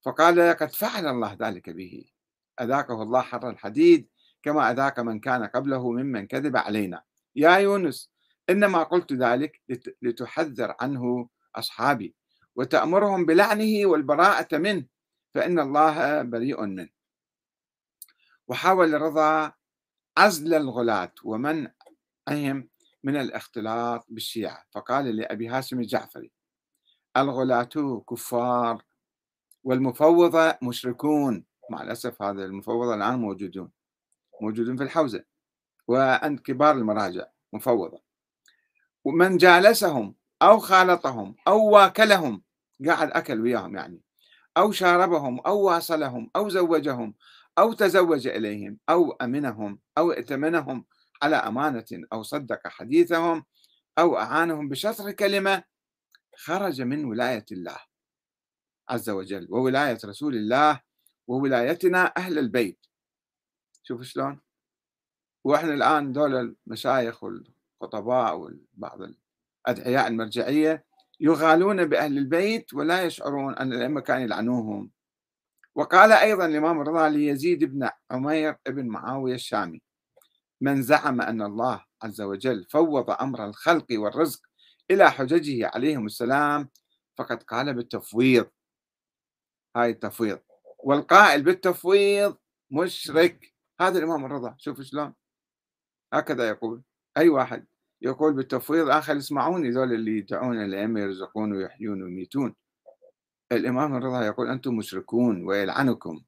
[0.02, 2.04] فقال قد فعل الله ذلك به.
[2.60, 4.08] أذاقه الله حر الحديد
[4.42, 7.02] كما أذاق من كان قبله ممن كذب علينا.
[7.36, 8.10] يا يونس
[8.50, 9.60] إنما قلت ذلك
[10.02, 12.14] لتحذر عنه أصحابي.
[12.56, 14.86] وتأمرهم بلعنه والبراءة منه
[15.34, 16.88] فإن الله بريء منه.
[18.48, 19.52] وحاول الرضا
[20.18, 22.68] عزل الغلاة ومنعهم
[23.04, 24.64] من الاختلاط بالشيعة.
[24.70, 26.30] فقال لأبي هاشم الجعفري
[27.16, 28.84] الغلاة كفار
[29.64, 31.44] والمفوضة مشركون.
[31.70, 33.70] مع الأسف هذا المفوضة الآن موجودون
[34.40, 35.24] موجودون في الحوزة
[35.88, 38.02] وعند كبار المراجع مفوضة.
[39.04, 42.42] ومن جالسهم أو خالطهم أو واكلهم
[42.86, 44.00] قاعد أكل وياهم يعني.
[44.56, 47.14] أو شاربهم أو واصلهم أو زوجهم
[47.58, 50.84] أو تزوج إليهم أو أمنهم أو ائتمنهم
[51.22, 53.44] على أمانة أو صدق حديثهم
[53.98, 55.62] أو أعانهم بشطر كلمة
[56.36, 57.78] خرج من ولاية الله
[58.88, 60.80] عز وجل وولاية رسول الله
[61.26, 62.86] وولايتنا أهل البيت.
[63.82, 64.40] شوف شلون؟
[65.44, 69.00] وإحنا الآن دول المشايخ والخطباء وبعض
[69.66, 70.85] الأدعياء المرجعية
[71.20, 74.90] يغالون بأهل البيت ولا يشعرون أن الأئمة كانوا يلعنوهم.
[75.74, 79.82] وقال أيضا الإمام الرضا ليزيد بن عمير بن معاوية الشامي
[80.60, 84.40] من زعم أن الله عز وجل فوض أمر الخلق والرزق
[84.90, 86.68] إلى حججه عليهم السلام
[87.18, 88.46] فقد قال بالتفويض.
[89.76, 90.38] هاي التفويض.
[90.78, 92.36] والقائل بالتفويض
[92.70, 93.54] مشرك.
[93.80, 95.14] هذا الإمام الرضا شوف شلون.
[96.12, 96.82] هكذا يقول
[97.16, 97.66] أي واحد.
[98.02, 102.54] يقول بالتفويض آخر اسمعوني ذول اللي يدعون الأئمة يرزقون ويحيون ويميتون.
[103.52, 106.20] الإمام الرضا يقول أنتم مشركون ويلعنكم.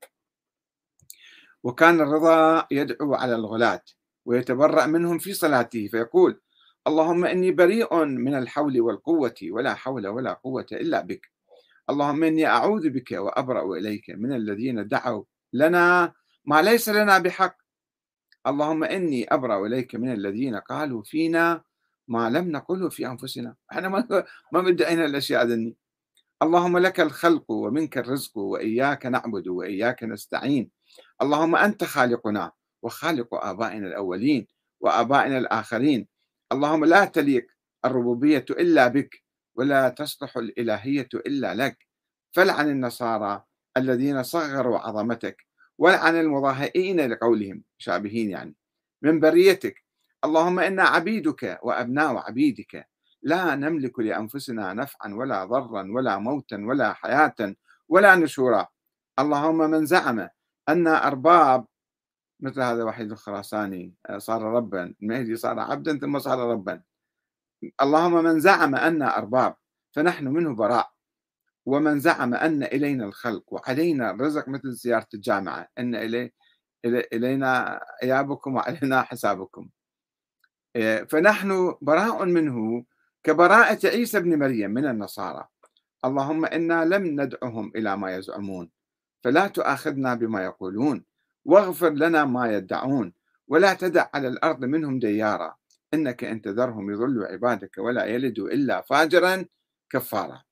[1.63, 3.83] وكان الرضا يدعو على الغلاة
[4.25, 6.41] ويتبرأ منهم في صلاته فيقول
[6.87, 11.31] اللهم إني بريء من الحول والقوة ولا حول ولا قوة إلا بك.
[11.91, 16.13] اللهم إني أعوذ بك وأبرأ إليك من الذين دعوا لنا
[16.45, 17.57] ما ليس لنا بحق
[18.49, 21.63] اللهم إني أبرأ إليك من الذين قالوا فينا
[22.09, 23.57] ما لم نقله في أنفسنا.
[23.73, 25.77] إحنا ما ما مدعينا الأشياء ذني.
[26.43, 30.71] اللهم لك الخلق ومنك الرزق وإياك نعبد وإياك نستعين.
[31.23, 34.47] اللهم أنت خالقنا وخالق آبائنا الأولين
[34.81, 36.09] وآبائنا الآخرين.
[36.53, 37.47] اللهم لا تليق
[37.85, 39.23] الربوبية إلا بك
[39.55, 41.89] ولا تصلح الإلهية إلا لك.
[42.33, 43.45] فلعن النصارى
[43.77, 45.48] الذين صغروا عظمتك
[45.79, 48.55] ولعن المضاهئين لقولهم شابهين يعني.
[49.03, 49.85] من بريتك.
[50.25, 52.89] اللهم إنا عبيدك وأبناء عبيدك.
[53.23, 57.55] لا نملك لأنفسنا نفعا ولا ضرا ولا موتا ولا حياة
[57.89, 58.67] ولا نشورا.
[59.19, 60.29] اللهم من زعم
[60.69, 61.67] أن أرباب
[62.41, 66.83] مثل هذا وحيد الخراساني آه، صار ربا المهدي صار عبدا ثم صار ربا.
[67.83, 69.57] اللهم من زعم أن أرباب
[69.93, 70.98] فنحن منه براء.
[71.69, 76.33] ومن زعم أن إلينا الخلق وعلينا الرزق مثل زيارة الجامعة أن إلي
[76.85, 79.69] إلينا إيابكم وعلينا حسابكم.
[80.77, 82.85] آه، فنحن براء منه
[83.23, 85.49] كبراءة عيسى بن مريم من النصارى.
[86.05, 88.71] اللهم إنا لم ندعهم إلى ما يزعمون
[89.25, 91.05] فلا تؤاخذنا بما يقولون
[91.45, 93.13] واغفر لنا ما يدعون
[93.49, 95.55] ولا تدع على الأرض منهم ديارا
[95.95, 99.45] إنك إن تذرهم يضلوا عبادك ولا يلدوا إلا فاجرا
[99.91, 100.48] كفارا.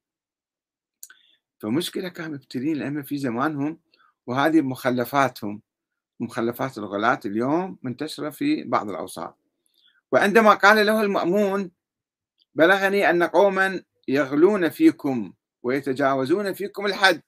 [1.58, 3.80] فمشكلة كانوا مبتلين الأئمة في زمانهم
[4.26, 5.62] وهذه مخلفاتهم
[6.20, 9.38] مخلفات الغلاة اليوم منتشرة في بعض الأوساط
[10.12, 11.70] وعندما قال له المأمون
[12.54, 17.22] بلغني أن قوما يغلون فيكم ويتجاوزون فيكم الحد.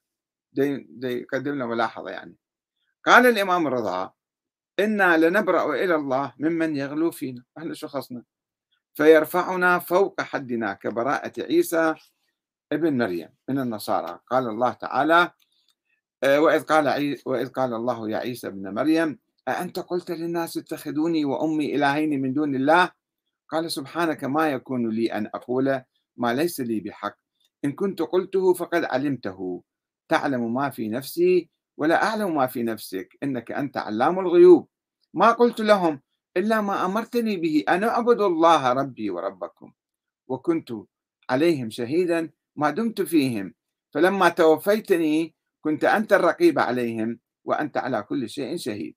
[0.53, 2.35] دي, دي يقدم لنا ملاحظة يعني.
[3.05, 4.13] قال الإمام الرضا
[4.79, 8.23] إنا لنبرأ إلى الله ممن يغلو فينا إحنا شو خصنا
[8.93, 11.95] فيرفعنا فوق حدنا كبراءة عيسى
[12.71, 14.19] ابن مريم من النصارى.
[14.27, 15.31] قال الله تعالى
[16.23, 17.17] آه، وإذ قال.
[17.25, 22.55] وإذ قال الله يا عيسى ابن مريم أأنت قلت للناس اتخذوني وأمي إلهين من دون
[22.55, 22.91] الله؟
[23.49, 25.81] قال سبحانك ما يكون لي أن أقول
[26.17, 27.15] ما ليس لي بحق.
[27.65, 29.63] إن كنت قلته فقد علمته.
[30.09, 33.17] تعلم ما في نفسي ولا أعلم ما في نفسك.
[33.23, 34.67] إنك أنت علام الغيوب.
[35.13, 36.01] ما قلت لهم
[36.37, 39.71] إلا ما أمرتني به أن أعبد الله ربي وربكم.
[40.27, 40.73] وكنت
[41.29, 43.53] عليهم شهيدا ما دمت فيهم.
[43.93, 48.95] فلما توفيتني كنت أنت الرقيب عليهم وأنت على كل شيء شهيد.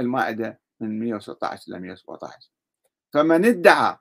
[0.00, 2.50] المائدة من 116 إلى 117
[3.12, 3.98] فمن ادعى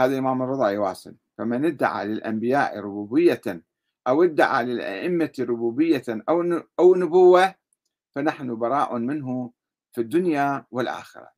[0.00, 3.64] هذا الإمام الرضا يواصل فمن ادعى للأنبياء ربوبية
[4.08, 7.54] أو ادعى للأئمة ربوبية أو أو نبوة
[8.14, 9.52] فنحن براء منه
[9.92, 11.32] في الدنيا والآخرة.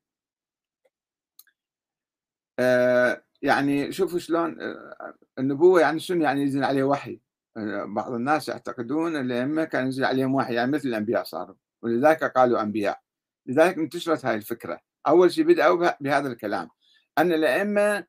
[2.59, 7.19] آه يعني شوفوا شلون آه النبوة يعني شنو؟ يعني ينزل عليه وحي.
[7.57, 12.61] آه بعض الناس يعتقدون الأئمة كان ينزل عليهم وحي يعني مثل الأنبياء صاروا ولذلك قالوا
[12.61, 12.99] أنبياء.
[13.47, 14.79] لذلك انتشرت هذه الفكرة.
[15.07, 16.69] أول شيء بدأوا بهذا الكلام
[17.17, 18.05] أن الأئمة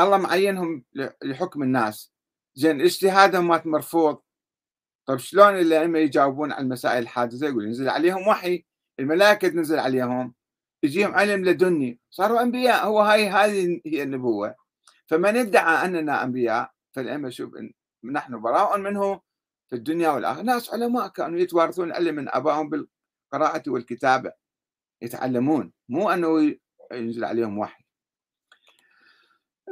[0.00, 0.84] الله معينهم
[1.24, 2.12] لحكم الناس.
[2.54, 4.20] زين اجتهادهم مات مرفوض.
[5.06, 8.64] طيب شلون الأئمة يجاوبون على المسائل الحادثة؟ يقول ينزل عليهم وحي.
[9.00, 10.34] الملائكة تنزل عليهم.
[10.82, 12.00] يجيهم علم لدني.
[12.10, 12.86] صاروا أنبياء.
[12.86, 14.61] هو هاي هذه هي النبوة.
[15.12, 17.52] فمن ادعى أننا أنبياء فالأئمة شوف
[18.04, 19.20] نحن براء منه
[19.68, 20.42] في الدنيا والآخرة.
[20.42, 24.32] ناس علماء كانوا يتوارثون العلم من أبائهم بالقراءة والكتابة
[25.02, 26.56] يتعلمون مو أنه
[26.92, 27.84] ينزل عليهم وحي.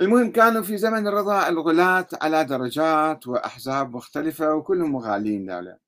[0.01, 5.79] المهم كانوا في زمن الرضا الغلاة على درجات وأحزاب مختلفة وكلهم مغالين دولة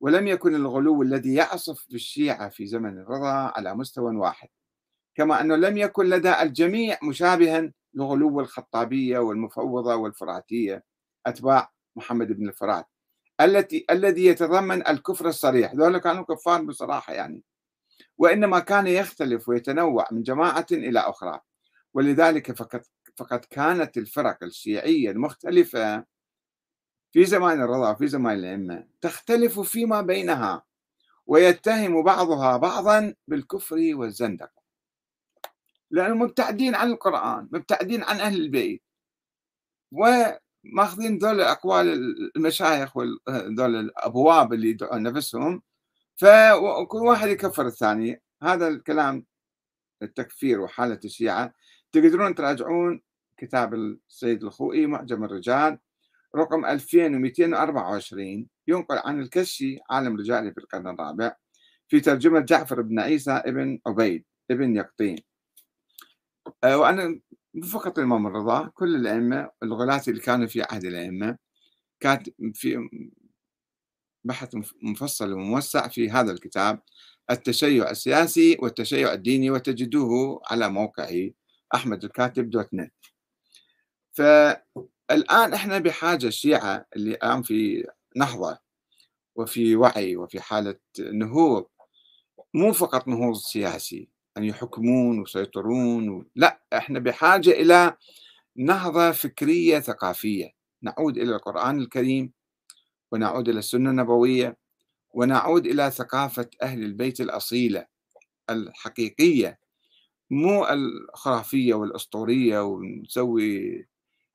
[0.00, 4.48] ولم يكن الغلو الذي يعصف بالشيعة في زمن الرضا على مستوى واحد.
[5.14, 10.84] كما أنه لم يكن لدى الجميع مشابها لغلو الخطابية والمفوضة والفراتية
[11.26, 12.86] أتباع محمد بن الفرات
[13.40, 15.74] التي الذي يتضمن الكفر الصريح.
[15.74, 17.42] ذولا كانوا كفار بصراحة يعني.
[18.18, 21.40] وإنما كان يختلف ويتنوع من جماعة إلى أخرى.
[21.94, 22.82] ولذلك فقد
[23.16, 26.04] فقد كانت الفرق الشيعية المختلفة
[27.12, 30.64] في زمان الرضا في زمان الأئمة تختلف فيما بينها
[31.26, 34.55] ويتهم بعضها بعضا بالكفر والزندقة
[35.90, 38.82] لأنهم مبتعدين عن القرآن مبتعدين عن أهل البيت.
[39.92, 41.86] وماخذين ذول أقوال
[42.36, 45.62] المشايخ وذول الأبواب اللي يدعون نفسهم.
[46.16, 48.22] فكل واحد يكفر الثاني.
[48.42, 49.26] هذا الكلام
[50.02, 51.54] التكفير وحالة الشيعة.
[51.92, 53.02] تقدرون تراجعون
[53.36, 55.78] كتاب السيد الخوئي معجم الرجال
[56.36, 61.36] رقم 2224 ينقل عن الكشي عالم رجالي في القرن الرابع
[61.88, 65.18] في ترجمة جعفر بن عيسى ابن عبيد ابن يقطين.
[66.64, 67.20] آه، وأنا
[67.72, 71.38] فقط الإمام الرضا كل الأئمة الغلاة اللي كانوا في عهد الأئمة
[72.00, 72.88] كانت في
[74.24, 76.82] بحث مفصل وموسع في هذا الكتاب
[77.30, 81.34] التشيع السياسي والتشيع الديني وتجدوه على موقعي
[81.74, 82.94] أحمد الكاتب دوت نت.
[84.12, 88.58] فالآن إحنا بحاجة الشيعة اللي الآن في نهضة
[89.36, 90.76] وفي وعي وفي حالة
[91.12, 91.66] نهوض
[92.54, 94.08] مو فقط نهوض سياسي.
[94.36, 96.24] أن يحكمون ويسيطرون و...
[96.34, 97.96] لا إحنا بحاجة إلى
[98.56, 100.50] نهضة فكرية ثقافية.
[100.82, 102.32] نعود إلى القرآن الكريم
[103.12, 104.56] ونعود إلى السنة النبوية
[105.14, 107.86] ونعود إلى ثقافة أهل البيت الأصيلة
[108.50, 109.58] الحقيقية
[110.30, 113.86] مو الخرافية والأسطورية ونسوي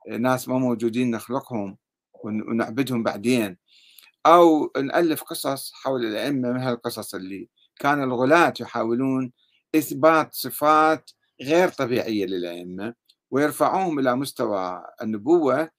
[0.10, 1.78] ناس ما موجودين نخلقهم
[2.24, 3.58] ونعبدهم بعدين.
[4.26, 7.50] أو نألف قصص حول الأئمة من هالقصص اللي
[7.80, 9.32] كان الغلاة يحاولون
[9.76, 11.12] إثبات صفات
[11.42, 12.94] غير طبيعية للأئمة
[13.32, 15.70] ويرفعوهم إلى مستوى النبوة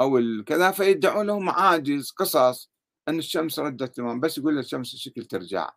[0.00, 2.70] أو كذا فيدعون لهم معاجز قصص
[3.08, 5.70] أن الشمس ردت تمام بس يقول الشمس الشكل ترجع.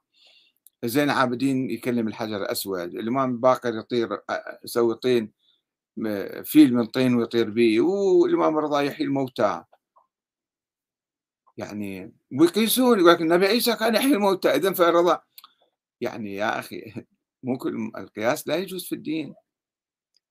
[0.86, 4.22] زين عابدين يكلم الحجر الأسود الإمام باقر يطير
[4.66, 5.32] يسوي طين
[6.44, 9.64] فيل من طين ويطير به والإمام رضا يحيي الموتى.
[11.58, 15.22] يعني ويقيسون يقول لك النبي عيسى كان يحيي الموتى إذا فالرضا
[16.02, 17.06] يعني يا أخي
[17.44, 19.36] مو كل القياس لا يجوز في الدين.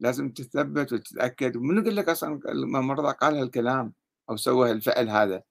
[0.00, 1.56] لازم تثبت وتتأكد.
[1.56, 3.92] ومن يقول لك أصلا الإمام رضا قال هالكلام
[4.30, 5.42] أو سوى الفعل هذا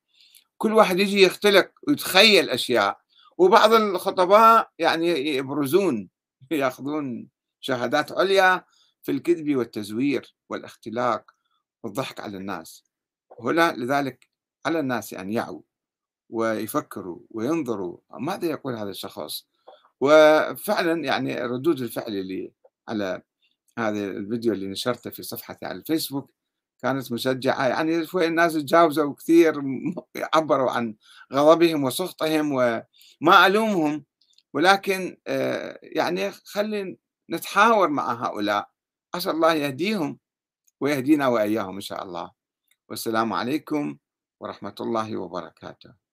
[0.58, 3.00] كل واحد يجي يختلق ويتخيل أشياء.
[3.38, 6.10] وبعض الخطباء يعني يبرزون
[6.52, 7.30] يأخذون
[7.60, 8.66] شهادات عليا
[9.04, 11.32] في الكذب والتزوير والاختلاق
[11.84, 12.84] والضحك على الناس.
[13.40, 14.30] هنا لذلك
[14.66, 15.62] على الناس أن يعوا
[16.30, 19.48] ويفكروا وينظروا ماذا يقول هذا الشخص.
[20.02, 22.54] وفعلا يعني ردود الفعل اللي
[22.88, 23.22] على
[23.80, 26.32] هذا الفيديو اللي نشرته في صفحتي على الفيسبوك
[26.82, 27.68] كانت مشجعة.
[27.68, 29.62] يعني شوي الناس تجاوزوا كثير
[30.34, 30.96] عبروا عن
[31.34, 34.06] غضبهم وسخطهم وما ألومهم.
[34.54, 36.96] ولكن آه، يعني خلينا
[37.32, 38.70] نتحاور مع هؤلاء.
[39.16, 40.20] عسى الله يهديهم
[40.82, 42.32] ويهدينا وإياهم إن شاء الله.
[42.90, 43.98] والسلام عليكم
[44.40, 46.09] ورحمة الله وبركاته.